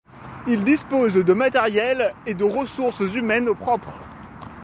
[0.47, 4.01] Il dispose de matériel et de ressources humaines propres.